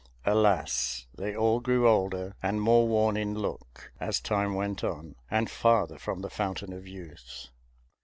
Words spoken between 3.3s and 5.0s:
look, as time went